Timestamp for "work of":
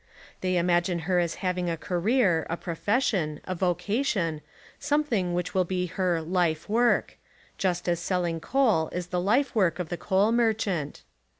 9.53-9.89